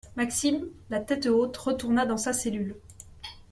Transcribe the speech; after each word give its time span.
Maxime, 0.15 0.67
la 0.89 0.99
tête 0.99 1.27
haute, 1.27 1.55
retourna 1.57 2.07
dans 2.07 2.17
sa 2.17 2.33
cellule 2.33 2.75